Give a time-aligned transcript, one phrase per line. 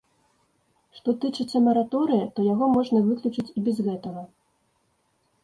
[0.99, 4.27] Што тычыцца мараторыя, то яго можна выключыць і без гэтага.